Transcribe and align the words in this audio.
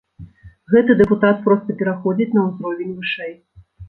Гэты 0.75 0.95
дэпутат 1.01 1.43
проста 1.47 1.75
пераходзіць 1.81 2.35
на 2.39 2.47
ўзровень 2.47 2.97
вышэй. 3.03 3.37